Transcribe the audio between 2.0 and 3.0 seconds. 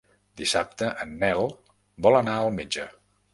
vol anar al metge.